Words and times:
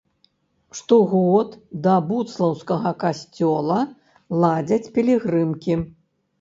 Штогод 0.77 1.53
да 1.89 1.93
будслаўскага 2.09 2.95
касцёла 3.05 3.79
ладзяць 4.41 4.83
пілігрымкі. 4.99 5.73